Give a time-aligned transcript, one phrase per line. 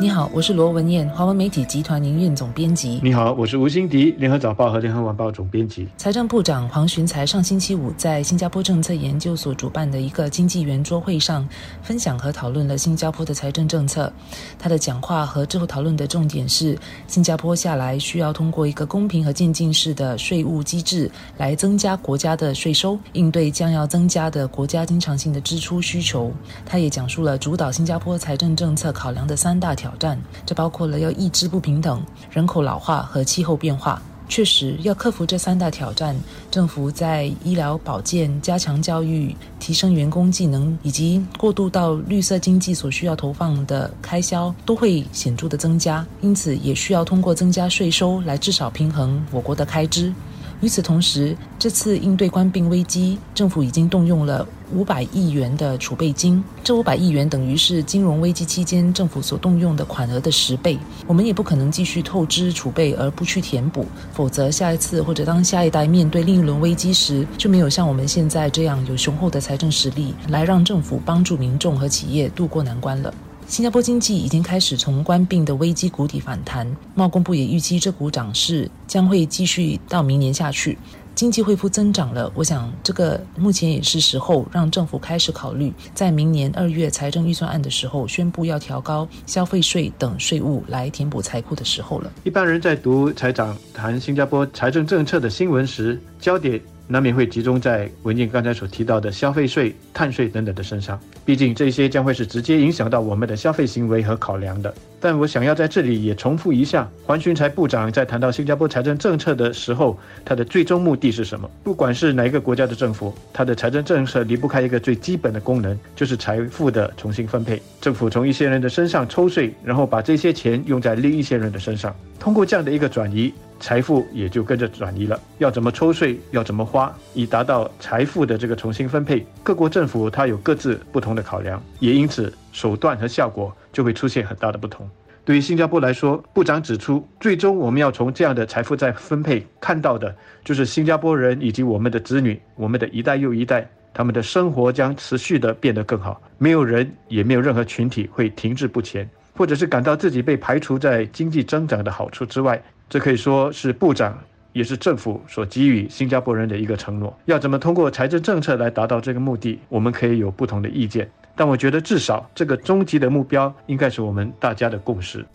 [0.00, 3.00] 你好，我是罗文燕，华文媒体集团营运总编辑。
[3.02, 5.86] 你好，我是吴欣迪，联合早报和联合晚报总编辑。
[5.96, 11.48] 财政部长黄循财上星期五在新加坡政策研究所主办的一个经济圆桌会上，
[11.80, 14.12] 分享和讨论了新加坡的财政政策。
[14.58, 26.32] 他的讲话和之后讨论的重点是，新加坡下来需要通过一个公平和渐进式的税务机制来增加国家的税收，应对将要增加的国家经常性的支出需求。
[26.66, 34.02] 他也讲述了主导新加坡财政政策考量的三大大挑战，这包括了要抑制不平等、人口老化和气候变化。
[34.28, 36.14] 确实，要克服这三大挑战，
[36.50, 50.12] 政府在医疗保健、加强教育、提升员工技能以及过渡到绿色经济所需要投放的开销都会显著的增加，因此也需要通过增加税收来至少平衡我国的开支。
[50.60, 56.42] 与此同时，这次应对官病危机，政府已经动用了五百亿元的储备金。
[56.62, 60.78] 这五百亿元等于是金融危机期间政府所动用的款额的十倍。
[61.06, 73.12] 我们也不可能继续透支储备而不去填补，否则下一次或者当下一代面对另一轮危机时，就没有像我们现在这样有雄厚的财政实力来让政府帮助民众和企业渡过难关了。
[73.46, 80.76] 新加坡经济已经开始从官病的危机谷底反弹，贸工部也预期这股涨势将会继续到明年下去，
[81.14, 82.32] 经济恢复增长了。
[82.34, 92.10] 我想，这个目前也是时候让政府开始考虑，在明年二月财政预算案的时候宣布要调高消费税等税务来填补财库的时候了。
[92.24, 96.60] 一般人在读财长谈新加坡财政政策的新闻时，焦点。
[96.86, 104.72] 难免会集中在文件刚才所提到的消费税、碳税等等的身上，毕竟这些将会是直接影响到我们的消费行为和考量的。
[105.00, 111.50] 但我想要在这里也重复一下，黄循财部长在谈到新加坡财政政策的时候，他的最终目的是什么？
[111.62, 117.60] 不管是哪一个国家的政府，他的财政政策离不开一个最基本的功能，就是财富的重新分配。
[117.80, 123.32] 政府从一些人的身上抽税，然后把这些钱用在另一些人的身上，通过这样的一个转移。
[123.60, 125.18] 财富也就跟着转移了。
[125.38, 134.88] 要怎么抽税，要怎么花，以达到财富的这个重新分配，各国政府它有各自不同的考量，也因此手段和效果就会出现很大的不同。
[135.24, 140.14] 对于新加坡来说，部长指出，最终我们要从这样的财富再分配看到的，
[140.44, 152.62] 就是新加坡人以及我们的子女，我们的一代又一代，他们的生活将持续的变得更好，没有人也没有任何群体会停滞不前，或者是感到自己被排除在经济增长的好处之外。
[152.94, 154.16] 这可以说是部长，
[154.52, 157.12] 也是政府所给予新加坡人的一个承诺。
[157.24, 165.26] 要怎么通过财政政策来达到这个目的，我们可以有不同的意见，但我觉得至少这个终极的目标应该是我们大家的共识。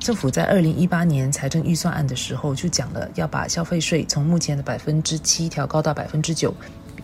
[0.00, 6.52] 政府在二零一八年财政预算案的时候就讲了，要把消费税从目前的百分之七调高到百分之九，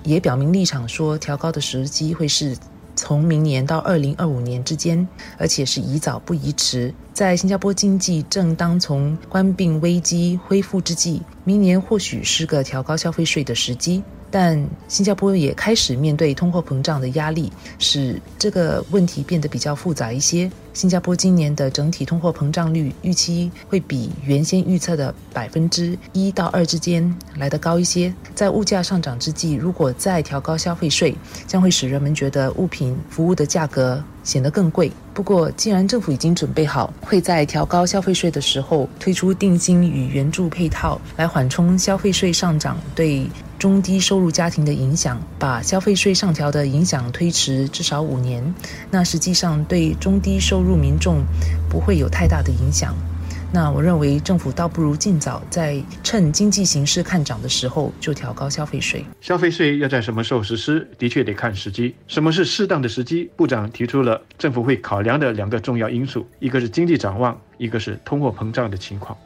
[0.05, 2.55] 也表明立场说调高的时机会是。
[3.01, 5.07] 从明年到二零二五年之间，
[5.39, 6.93] 而且是宜早不宜迟。
[7.19, 14.01] 在新加坡经济正当从官病危机恢复之际，明年或许是个调高消费税的时机。
[14.31, 20.49] 但新加坡也开始面对通货膨胀的压力，使这个问题变得比较复杂一些。
[20.73, 28.15] 新加坡今年的整体通货膨胀率预期会比原先预测的百分之一到二之间来得高一些。
[28.33, 31.17] 在物价上涨之际，如果再调高消费税，
[31.49, 34.93] 将会使人们觉得物品、服务的价格显得更贵。
[35.19, 48.55] 不过，既然政府已经准备好会在调高消费税的时候推出定金与援助配套，来缓冲消费税上涨对中低收入家庭的影响，把消费税上调的影响推迟至少五年，
[48.93, 51.25] 那实际上对中低收入民众
[51.69, 52.95] 不会有太大的影响，
[53.51, 59.03] 那我认为政府倒不如尽早在趁经济形势看涨的时候就调高消费税。
[59.23, 61.95] 消费税要在什么时候实施，的确得看时机。
[62.07, 63.31] 什么是适当的时机？
[63.37, 69.17] 部长提出了政府会考量的两个重要因素，一个是经济展望，一个是通货膨胀的情况。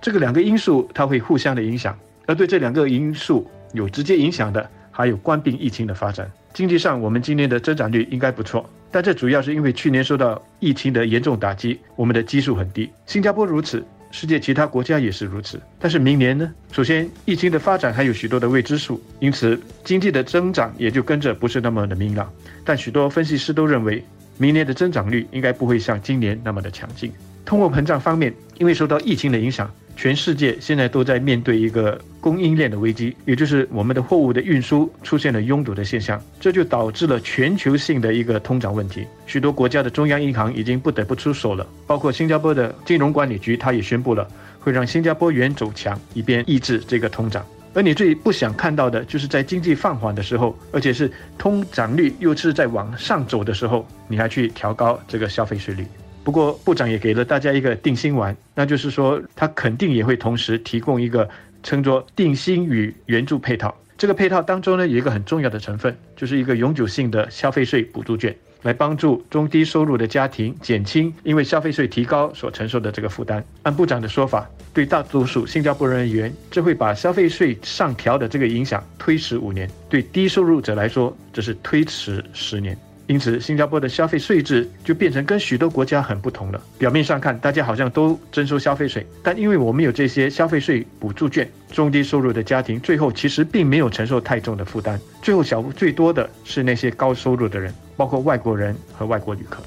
[0.00, 6.30] 这个两个因素它会互相的影响，而对这两个因素有直接影响的，还有冠病疫情的发展。
[6.56, 8.66] 经济上，我们今年的增长率应该不错。
[8.90, 12.88] 但这主要是因为去年受到疫情的严重打击，我们的基数很低。
[13.04, 15.60] 新加坡如此，世界其他国家也是如此。
[15.78, 16.50] 但是明年呢？
[16.72, 22.32] 首先，疫情的发展还有许多的未知数，因此经济的增长也就跟着不是那么的明朗。
[22.64, 24.02] 但许多分析师都认为，
[24.38, 27.12] 明年的增长率应该不会像今年那么的强劲。
[27.44, 29.70] 通货膨胀方面，因为受到疫情的影响。
[29.96, 39.06] 全世界现在都在面对一个供应链的危机，也就是我们的货物的运输出现了拥堵的现象，这就导致了全球性的一个通胀问题。
[39.26, 44.28] 许多国家的中央银行已经不得不出手了，包括新加坡的金融管理局，它也宣布了
[44.60, 47.44] 会让新加坡元走强，以便抑制这个通胀。
[47.72, 55.86] 而你最不想看到的就是在经济放缓的时候，而且是通胀率又是在往上走的时候，你还去调高这个消费税率。
[56.26, 61.28] 不过部长也给了大家一个定心丸，那就是说他肯定也会同时提供一个
[61.62, 63.72] 称作定心与援助配套。
[63.96, 68.36] 这个配套当中呢，有一个很重要的成分，就是一个永久性的消费税补助券。
[68.62, 73.44] 来帮助中低收入的家庭减轻因为消费税提高所承受的这个负担。
[73.62, 82.76] 按部长的说法，对大多数新加坡人而言，这会把消费税上调的这个影响推迟五年；对低收入者来说，这是推迟十年。
[83.06, 86.60] 因此，新加坡的消费税制就变成跟许多国家很不同了。
[86.76, 95.00] 表面上看，大家好像都征收消费税，但因为我们有这些消费税补助券，中低收入的家庭最后其实并没有承受太重的负担。
[95.22, 99.62] 最后小最多的是那些高收入的人，包括外国人和外国旅客。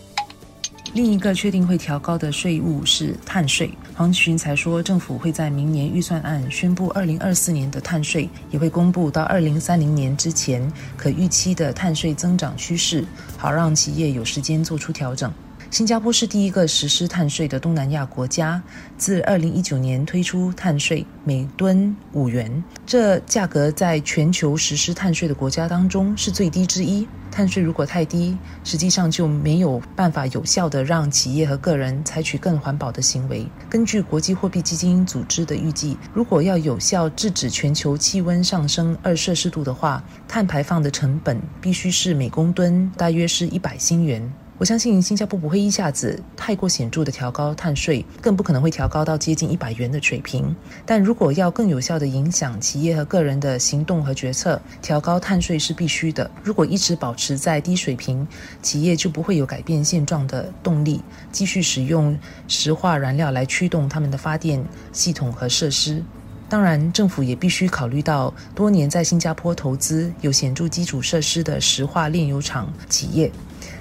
[0.94, 3.72] 另一个确定会调高的税务是碳税。
[3.96, 13.06] 黄群才说，政府会在明年预算案宣布二零二四年的碳税，也会公布到二零三零年之前可预期的碳税增长趋势，
[13.38, 15.32] 好让企业有时间做出调整。
[15.72, 18.62] 新加坡是第一个实施碳税的东南亚国家，
[18.98, 27.08] 自二零一九年推出碳税，每吨五元，这价格在全球实施碳税的国家当中是最低之一。
[27.30, 33.46] 碳税如果太低，实际上就没有办法有效的让企业和个人采取更环保的行为。
[33.70, 44.34] 根据国际货币基金组织的预计，如果要有效制止全球气温上升二摄氏度的话，碳排放的成本必须是每公吨大约是一百新元。
[44.60, 50.54] 我相信新加坡不会一下子太过显著的调高碳税，更不可能会调高到接近一百元的水平。
[50.86, 56.30] 但如果要更有效的影响企业和个人的行动和决策，调高碳税是必须的。
[56.44, 58.28] 如果一直保持在低水平，
[58.62, 61.02] 企业就不会有改变现状的动力，
[61.32, 62.20] 继续使用
[62.50, 66.04] 石化燃料来驱动他们的发电系统和设施。
[66.50, 73.32] 当然，政府也必须考虑到多年在新加坡投资有显著基础设施的石化炼油厂企业。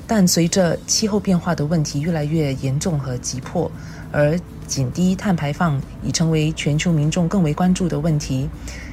[0.08, 3.70] 但随着气候变化的问题越来越严重和急迫，
[4.10, 8.48] 而减低碳排放已成为全球民众更为关注的问题，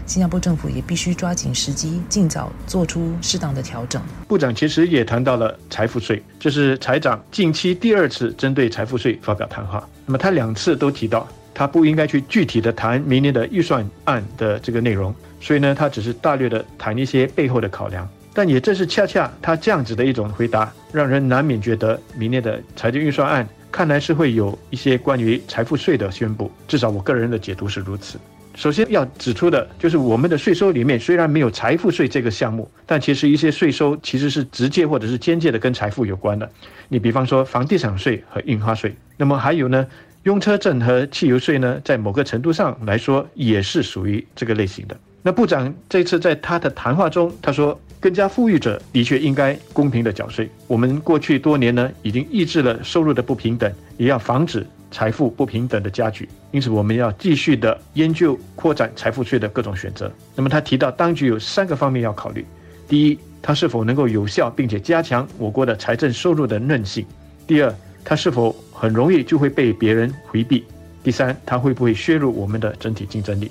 [0.06, 4.02] 新加坡政府也必须抓紧时机，尽早做出适当的调整。
[4.28, 9.88] 部长其实也谈到了财富税，这是财长近期第二次针对财富税发表谈话。
[10.06, 18.06] 那么他两次都提到，他不应该去具体的谈明年的预算案的这个内容，所以呢，他只是大略的谈一些背后的考量。
[18.36, 26.52] 但也正是恰恰他这样子的一种回答，让人难免觉得明年的财政预算案看来是会有一些关于财富税的宣布。
[26.68, 28.20] 至少我个人的解读是如此。
[28.54, 36.50] 首先要指出的就是，我们的税收里面虽然没有财富税这个项目，但其实一些税收其实是直接或者是间接的跟财富有关的。
[36.90, 39.88] 你比方说房地产税和印花税，那么还有呢，
[40.24, 44.98] 用车证和汽油税呢，在某个程度上来说也是属于这个类型的。
[45.22, 47.80] 那部长这次在他的谈话中，他说。
[48.06, 50.48] 更加富裕者的确应该公平的缴税。
[50.68, 56.30] 我们过去多年呢，已经抑制了收入的不平等，也要防止财富不平等的加剧。
[56.52, 60.12] 因此，我们要继续的研究扩展财富税的各种选择。
[60.36, 62.46] 那么，他提到当局有三个方面要考虑：
[62.88, 67.04] 第一，它是否能够有效并且加强我国的财政收入的韧性；
[67.48, 70.62] 第二，它是否很容易就会被别人回避；
[71.04, 73.50] 第三，它会不会削弱我们的整体竞争力。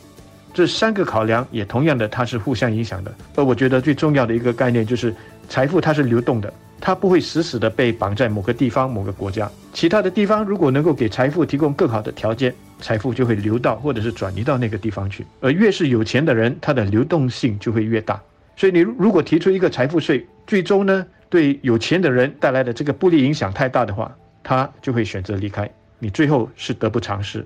[0.55, 3.13] 这三个考量也同样的，它是互相影响的。
[3.35, 5.13] 而我觉得最重要的一个概念就是，
[5.49, 9.51] 财富它是流动的，它不会死死的被绑在某个地方、某个国家。
[9.73, 15.27] 其他的地方如果能够给财富提供更好的条件，财富就会流到或者是转移到那个地方去。
[15.41, 18.23] 而越是有钱的人，他的流动性就会越大。
[18.57, 25.69] 所以你如果提出一个财富税，最终呢对有钱的人带来的这个不利影响太大的话，他就会选择离开，
[25.99, 27.45] 你最后是得不偿失。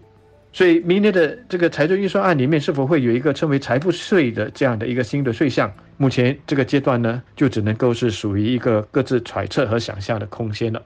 [0.53, 5.73] 所以，明年的这个财政预算案里面是否会有一个称为财富税的这样的一个新的税项？
[5.99, 10.83] 目前这个阶段呢，就只能够是属于一个各自揣测和想象的空间了。